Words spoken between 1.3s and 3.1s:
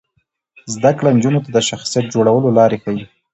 ته د شخصیت جوړولو لارې ښيي.